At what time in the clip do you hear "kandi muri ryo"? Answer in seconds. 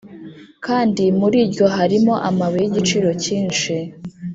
0.65-1.67